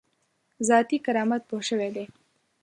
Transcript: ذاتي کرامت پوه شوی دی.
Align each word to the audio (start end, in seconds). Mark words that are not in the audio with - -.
ذاتي 0.67 0.97
کرامت 1.05 1.41
پوه 1.49 1.61
شوی 1.67 1.89
دی. 1.95 2.05